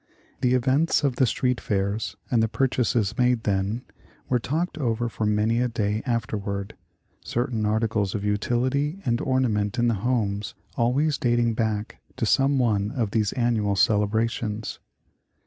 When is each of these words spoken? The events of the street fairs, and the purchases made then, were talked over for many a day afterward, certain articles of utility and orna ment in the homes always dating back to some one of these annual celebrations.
The 0.39 0.55
events 0.55 1.03
of 1.03 1.17
the 1.17 1.27
street 1.27 1.61
fairs, 1.61 2.15
and 2.31 2.41
the 2.41 2.47
purchases 2.47 3.19
made 3.19 3.43
then, 3.43 3.83
were 4.29 4.39
talked 4.39 4.79
over 4.79 5.07
for 5.09 5.27
many 5.27 5.61
a 5.61 5.67
day 5.67 6.01
afterward, 6.07 6.73
certain 7.23 7.67
articles 7.67 8.15
of 8.15 8.23
utility 8.25 8.97
and 9.05 9.21
orna 9.21 9.49
ment 9.49 9.77
in 9.77 9.89
the 9.89 9.93
homes 10.01 10.55
always 10.75 11.19
dating 11.19 11.53
back 11.53 12.01
to 12.17 12.25
some 12.25 12.57
one 12.57 12.89
of 12.89 13.11
these 13.11 13.31
annual 13.33 13.75
celebrations. 13.75 14.79